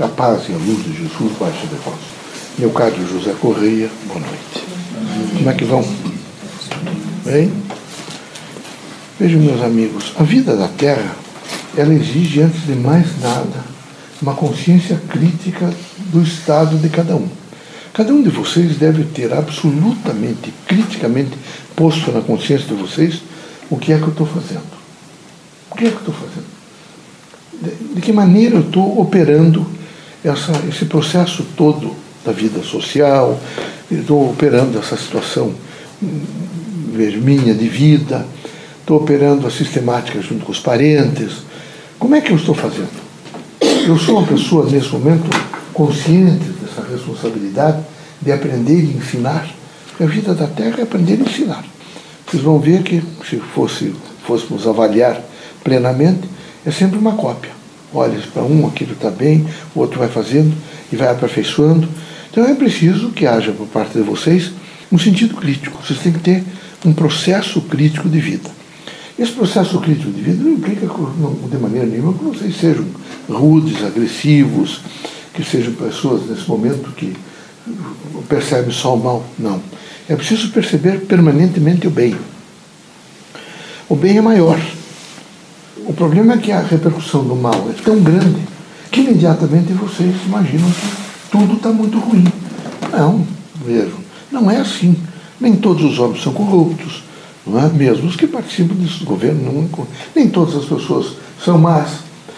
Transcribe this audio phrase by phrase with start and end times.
[0.00, 1.98] A paz e a luz de Jesus baixe de vós.
[2.58, 4.64] Meu caro José Correia, boa noite.
[5.36, 5.84] Como é que vão?
[7.22, 7.52] Bem?
[9.18, 11.14] Vejam, meus amigos, a vida da Terra,
[11.76, 13.62] ela exige, antes de mais nada,
[14.22, 15.70] uma consciência crítica
[16.10, 17.28] do estado de cada um.
[17.92, 21.36] Cada um de vocês deve ter absolutamente, criticamente
[21.76, 23.20] posto na consciência de vocês
[23.68, 24.80] o que é que eu estou fazendo.
[25.70, 26.46] O que é que eu estou fazendo?
[27.60, 29.78] De, de, que maneira eu estou operando
[30.24, 33.40] essa, esse processo todo da vida social,
[33.90, 35.54] estou operando essa situação
[36.92, 38.26] vejo, minha de vida,
[38.80, 41.42] estou operando a sistemática junto com os parentes.
[41.98, 43.10] Como é que eu estou fazendo?
[43.86, 45.28] Eu sou uma pessoa, nesse momento,
[45.72, 47.82] consciente dessa responsabilidade
[48.20, 49.48] de aprender e ensinar.
[49.98, 51.64] A vida da Terra é aprender e ensinar.
[52.26, 53.94] Vocês vão ver que, se fosse,
[54.26, 55.20] fôssemos avaliar
[55.62, 56.28] plenamente,
[56.64, 57.59] é sempre uma cópia.
[57.92, 60.54] Olha para um, aquilo está bem, o outro vai fazendo
[60.92, 61.88] e vai aperfeiçoando.
[62.30, 64.52] Então é preciso que haja por parte de vocês
[64.92, 65.82] um sentido crítico.
[65.84, 66.44] Vocês têm que ter
[66.84, 68.48] um processo crítico de vida.
[69.18, 72.86] Esse processo crítico de vida não implica de maneira nenhuma que vocês sejam
[73.28, 74.80] rudes, agressivos,
[75.34, 77.14] que sejam pessoas nesse momento que
[78.28, 79.26] percebem só o mal.
[79.38, 79.60] Não.
[80.08, 82.16] É preciso perceber permanentemente o bem.
[83.88, 84.58] O bem é maior.
[85.86, 88.40] O problema é que a repercussão do mal é tão grande
[88.90, 92.24] que imediatamente vocês imaginam que tudo está muito ruim.
[92.92, 93.26] Não,
[93.64, 93.98] vejam,
[94.30, 94.96] não é assim.
[95.40, 97.02] Nem todos os homens são corruptos,
[97.46, 97.68] não é?
[97.68, 101.90] mesmo os que participam desse governo, não, nem todas as pessoas são más,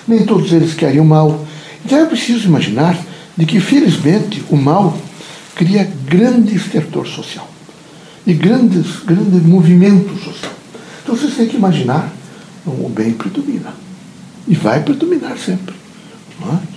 [0.07, 1.45] nem todos eles querem o mal.
[1.85, 2.97] Então é preciso imaginar
[3.37, 4.97] de que, felizmente, o mal
[5.57, 7.49] cria grande estertor social
[8.27, 10.53] e grandes, grande movimento social.
[11.03, 12.13] Então vocês têm que imaginar
[12.67, 13.75] o bem predomina.
[14.47, 15.75] E vai predominar sempre.
[16.43, 16.73] É?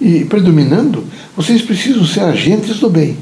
[0.00, 1.04] E predominando,
[1.36, 3.16] vocês precisam ser agentes do bem.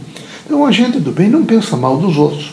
[0.44, 2.52] Então, o agente do bem não pensa mal dos outros.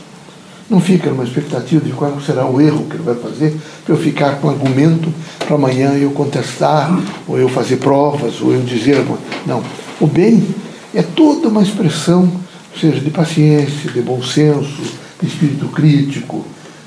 [0.70, 4.00] Não fica numa expectativa de qual será o erro que ele vai fazer para eu
[4.00, 9.06] ficar com argumento para amanhã eu contestar, ou eu fazer provas, ou eu dizer.
[9.46, 9.62] Não.
[10.00, 10.48] O bem
[10.94, 12.32] é toda uma expressão,
[12.80, 14.82] seja de paciência, de bom senso,
[15.22, 16.46] de espírito crítico,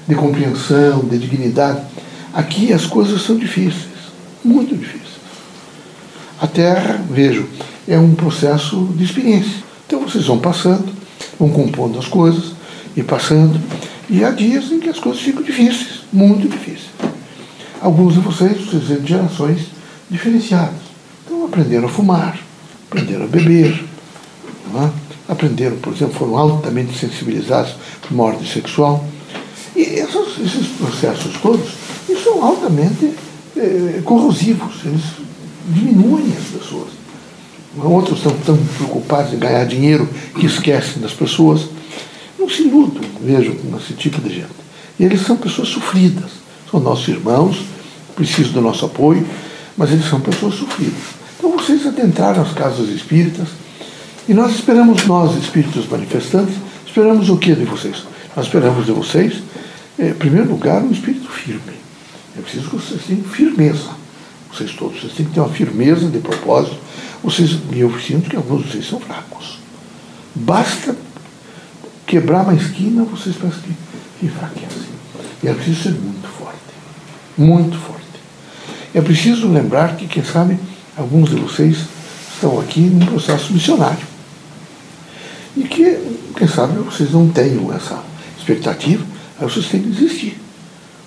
[0.08, 1.82] de compreensão, de dignidade.
[2.34, 3.86] Aqui as coisas são difíceis,
[4.44, 5.14] muito difíceis.
[6.40, 7.46] A Terra, vejo,
[7.86, 9.62] é um processo de experiência.
[9.86, 10.92] Então vocês vão passando,
[11.38, 12.52] vão compondo as coisas
[12.96, 13.60] e passando,
[14.10, 16.90] e há dias em que as coisas ficam difíceis, muito difíceis.
[17.80, 19.66] Alguns de vocês, vocês vêm de gerações
[20.10, 20.80] diferenciadas.
[21.24, 22.36] Então aprenderam a fumar,
[22.90, 23.84] aprenderam a beber,
[24.74, 24.90] é?
[25.28, 29.04] aprenderam, por exemplo, foram altamente sensibilizados por ordem sexual.
[29.76, 33.12] E esses, esses processos todos, eles são altamente
[33.56, 35.02] eh, corrosivos, eles
[35.68, 36.88] diminuem as pessoas.
[37.76, 41.66] Outros estão tão preocupados em ganhar dinheiro que esquecem das pessoas.
[42.38, 44.64] Não se iludam, vejo, com esse tipo de gente.
[44.98, 46.30] E eles são pessoas sofridas.
[46.70, 47.64] São nossos irmãos,
[48.14, 49.26] precisam do nosso apoio,
[49.76, 50.94] mas eles são pessoas sofridas.
[51.38, 53.48] Então vocês adentraram as casas espíritas
[54.28, 56.54] e nós esperamos, nós, espíritos manifestantes,
[56.86, 58.04] esperamos o que de vocês?
[58.36, 59.42] Nós esperamos de vocês,
[59.98, 61.83] eh, em primeiro lugar, um espírito firme.
[62.36, 63.90] É preciso que vocês tenham firmeza.
[64.52, 66.76] Vocês todos, vocês têm que ter uma firmeza de propósito.
[67.22, 69.58] Vocês, e eu sinto que alguns de vocês são fracos.
[70.34, 70.96] Basta
[72.06, 73.74] quebrar uma esquina, vocês parecem que,
[74.20, 74.94] que enfraquecem.
[75.42, 76.58] E é preciso ser muito forte.
[77.36, 78.04] Muito forte.
[78.94, 80.58] É preciso lembrar que, quem sabe,
[80.96, 81.78] alguns de vocês
[82.32, 84.06] estão aqui num processo missionário.
[85.56, 85.98] E que,
[86.36, 88.02] quem sabe, vocês não tenham essa
[88.38, 89.04] expectativa,
[89.38, 90.40] aí vocês têm que desistir.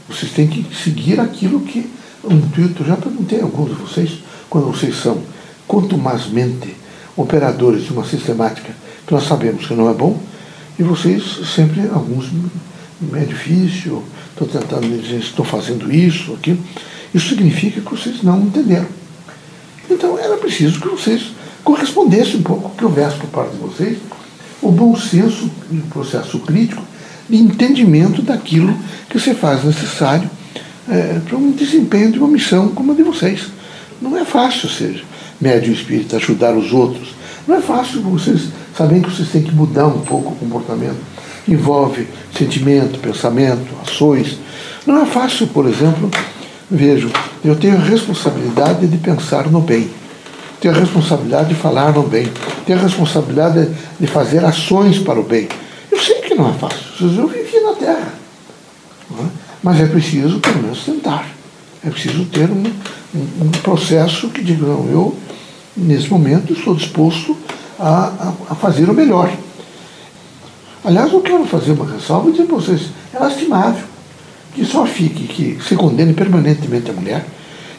[0.09, 1.89] Vocês têm que seguir aquilo que
[2.23, 4.19] o intuito, já perguntei a alguns de vocês,
[4.49, 5.21] quando vocês são
[5.67, 6.75] contumazmente
[7.15, 8.73] operadores de uma sistemática
[9.05, 10.21] que nós sabemos que não é bom,
[10.77, 11.23] e vocês
[11.55, 12.29] sempre, alguns,
[13.13, 16.59] é difícil, estou tentando dizer, estou fazendo isso, aquilo.
[17.13, 18.87] Isso significa que vocês não entenderam.
[19.89, 21.31] Então era preciso que vocês
[21.63, 23.97] correspondessem um pouco, que houvesse por parte de vocês
[24.61, 26.83] o bom senso e o processo crítico
[27.29, 28.75] de entendimento daquilo
[29.09, 30.29] que você faz necessário
[30.89, 33.47] é, para um desempenho de uma missão como a de vocês.
[34.01, 35.03] Não é fácil ser
[35.39, 37.09] médium espírita, ajudar os outros.
[37.47, 40.99] Não é fácil vocês saberem que vocês têm que mudar um pouco o comportamento.
[41.47, 42.07] Envolve
[42.37, 44.37] sentimento, pensamento, ações.
[44.85, 46.09] Não é fácil, por exemplo,
[46.69, 47.09] vejo,
[47.43, 49.89] eu tenho a responsabilidade de pensar no bem
[50.59, 52.31] tem a responsabilidade de falar no bem,
[52.65, 53.69] tem a responsabilidade
[53.99, 55.47] de fazer ações para o bem.
[56.37, 58.13] Não é fácil, eu vivi na Terra.
[59.11, 59.25] É?
[59.63, 61.27] Mas é preciso, pelo menos, tentar.
[61.83, 62.63] É preciso ter um,
[63.15, 65.17] um, um processo que diga, não, eu,
[65.75, 67.35] nesse momento, estou disposto
[67.79, 69.31] a, a, a fazer o melhor.
[70.85, 72.81] Aliás, eu quero fazer uma ressalva e dizer para vocês,
[73.13, 73.83] é lastimável
[74.53, 77.25] que só fique, que se condene permanentemente a mulher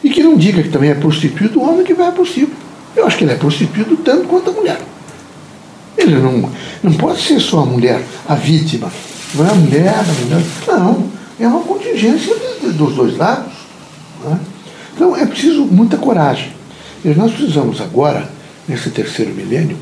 [0.03, 2.57] e que não diga que também é prostituído o homem que vai a prostíbulo.
[2.95, 4.81] Eu acho que ele é prostituído tanto quanto a mulher.
[6.15, 6.49] Não,
[6.83, 8.91] não pode ser só a mulher a vítima.
[9.35, 10.45] Não é a mulher, a mulher.
[10.67, 12.35] Não, é uma contingência
[12.73, 13.53] dos dois lados.
[14.23, 14.39] Né?
[14.95, 16.51] Então é preciso muita coragem.
[17.03, 18.29] E nós precisamos agora,
[18.67, 19.77] nesse terceiro milênio,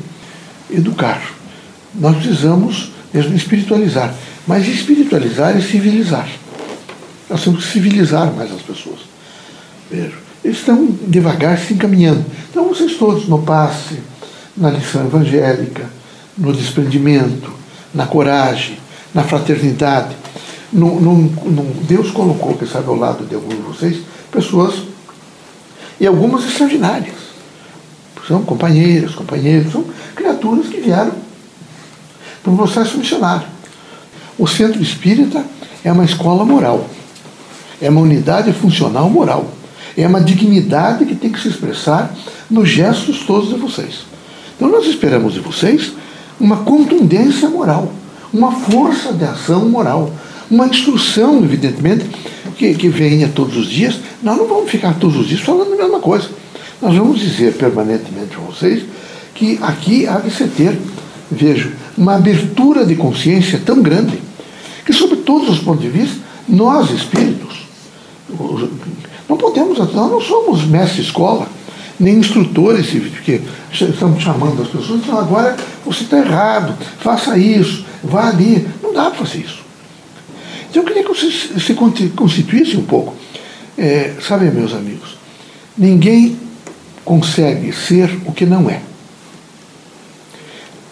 [0.70, 1.20] educar.
[1.94, 4.14] Nós precisamos mesmo espiritualizar.
[4.46, 6.28] Mas espiritualizar é civilizar.
[7.28, 9.00] Nós temos que civilizar mais as pessoas.
[9.90, 10.14] Veja,
[10.44, 12.24] eles estão devagar se encaminhando.
[12.50, 13.98] Então vocês todos no passe,
[14.56, 15.86] na lição evangélica,
[16.38, 17.52] no desprendimento,
[17.92, 18.78] na coragem,
[19.12, 20.16] na fraternidade.
[21.82, 23.98] Deus colocou, que sabe, ao lado de alguns de vocês,
[24.30, 24.82] pessoas,
[26.00, 27.16] e algumas extraordinárias.
[28.26, 31.12] São companheiras, companheiros, são criaturas que vieram
[32.42, 33.46] para um processo missionário.
[34.38, 35.44] O centro espírita
[35.82, 36.88] é uma escola moral,
[37.80, 39.50] é uma unidade funcional moral,
[39.96, 42.14] é uma dignidade que tem que se expressar
[42.50, 44.00] nos gestos todos de vocês.
[44.56, 45.92] Então nós esperamos de vocês
[46.40, 47.92] uma contundência moral,
[48.32, 50.10] uma força de ação moral,
[50.50, 52.06] uma instrução, evidentemente,
[52.56, 53.98] que, que venha todos os dias.
[54.22, 56.28] Nós não vamos ficar todos os dias falando a mesma coisa.
[56.80, 58.84] Nós vamos dizer permanentemente a vocês
[59.34, 60.78] que aqui há de se ter,
[61.30, 64.18] vejo, uma abertura de consciência tão grande
[64.84, 66.16] que, sob todos os pontos de vista,
[66.48, 67.66] nós espíritos,
[69.28, 71.46] não podemos, nós não somos mestre escola,
[71.98, 73.40] nem instrutores, porque
[73.72, 78.68] estamos chamando as pessoas, então agora você está errado, faça isso, vá ali.
[78.82, 79.62] Não dá para fazer isso.
[80.70, 83.14] Então eu queria que você se constituísse um pouco.
[83.76, 85.16] É, sabe, meus amigos,
[85.76, 86.36] ninguém
[87.04, 88.80] consegue ser o que não é.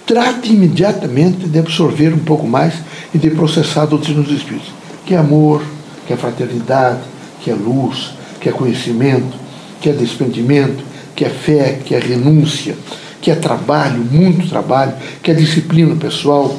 [0.06, 2.74] Trate imediatamente de absorver um pouco mais
[3.12, 4.70] e de processar a doutrina dos Espíritos,
[5.04, 5.62] que é amor,
[6.06, 7.00] que é fraternidade,
[7.42, 8.10] que é luz,
[8.40, 9.36] que é conhecimento,
[9.80, 10.84] que é desprendimento,
[11.16, 12.76] que é fé, que é renúncia,
[13.20, 14.92] que é trabalho, muito trabalho,
[15.22, 16.56] que é disciplina pessoal,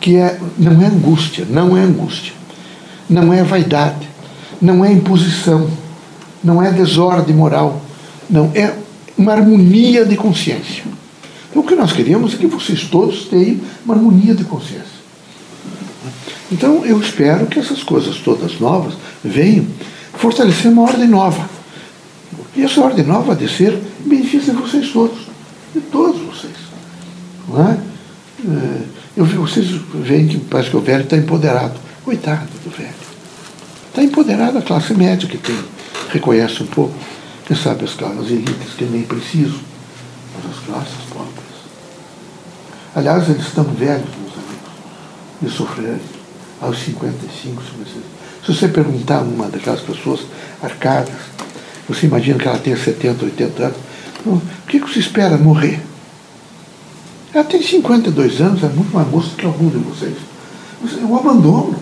[0.00, 2.32] que é, não é angústia, não é angústia,
[3.08, 4.08] não é vaidade,
[4.60, 5.70] não é imposição,
[6.42, 7.80] não é desordem moral,
[8.28, 8.74] não é
[9.16, 10.84] uma harmonia de consciência.
[11.50, 15.00] Então o que nós queremos é que vocês todos tenham uma harmonia de consciência.
[16.50, 19.66] Então eu espero que essas coisas todas novas venham
[20.14, 21.48] fortalecer uma ordem nova.
[22.56, 25.18] E essa ordem nova de ser benefício de vocês todos,
[25.74, 26.56] de todos vocês.
[27.48, 27.78] Não é?
[28.46, 31.74] é eu, vocês veem que parece que o velho está empoderado.
[32.04, 32.94] Coitado do velho.
[33.88, 35.58] Está empoderado a classe média que tem,
[36.10, 36.94] reconhece um pouco.
[37.44, 39.58] Quem sabe as classes elites que nem precisam,
[40.34, 41.50] mas as classes pobres.
[42.94, 45.98] Aliás, eles estão velhos, meus amigos, de sofrer
[46.60, 48.04] aos 55, 56.
[48.44, 50.20] Se você perguntar a uma daquelas pessoas
[50.62, 51.14] arcadas,
[51.88, 53.76] você imagina que ela tenha 70, 80 anos,
[54.26, 55.80] o que, você espera morrer?
[57.32, 60.16] Ela tem 52 anos, é muito mais moça que algum de vocês.
[61.08, 61.76] O abandono,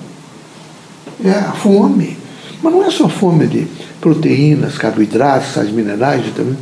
[1.24, 2.16] é a fome.
[2.62, 3.66] Mas não é só fome de
[4.00, 6.58] proteínas, carboidratos, sais minerais, vitaminas.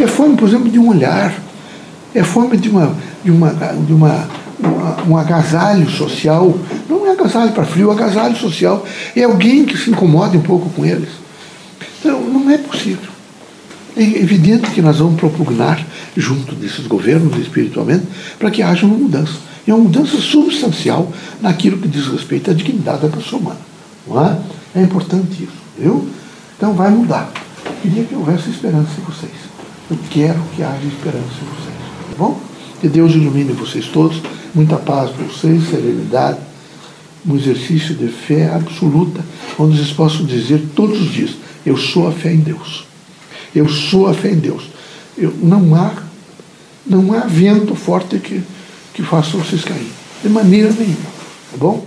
[0.00, 1.34] É fome, por exemplo, de um olhar.
[2.14, 2.94] É fome de uma,
[3.24, 4.28] de uma, de uma,
[4.60, 6.56] uma um agasalho social.
[6.88, 8.84] Não é agasalho para frio, é agasalho social.
[9.16, 11.08] É alguém que se incomode um pouco com eles.
[12.00, 13.07] Então, não é possível.
[13.98, 15.84] É evidente que nós vamos propugnar,
[16.16, 18.06] junto desses governos espiritualmente,
[18.38, 19.32] para que haja uma mudança.
[19.66, 23.60] E uma mudança substancial naquilo que diz respeito à dignidade da pessoa humana.
[24.06, 24.38] Não é?
[24.76, 25.58] é importante isso.
[25.76, 26.08] Viu?
[26.56, 27.32] Então vai mudar.
[27.66, 29.32] Eu queria que houvesse esperança em vocês.
[29.90, 31.76] Eu quero que haja esperança em vocês.
[32.10, 32.40] Tá bom?
[32.80, 34.22] Que Deus ilumine vocês todos.
[34.54, 36.38] Muita paz para vocês, serenidade,
[37.26, 39.24] um exercício de fé absoluta,
[39.58, 41.30] onde vocês possam dizer todos os dias:
[41.66, 42.87] Eu sou a fé em Deus.
[43.54, 44.70] Eu sou a fé em Deus.
[45.16, 46.08] Eu, não há
[46.88, 48.42] não há vento forte que,
[48.94, 49.90] que faça vocês cair.
[50.22, 51.10] De maneira nenhuma.
[51.50, 51.86] Tá bom?